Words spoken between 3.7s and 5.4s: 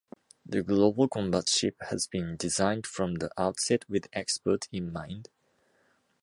with export in mind.